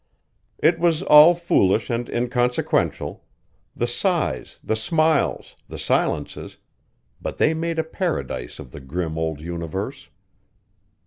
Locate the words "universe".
9.41-10.09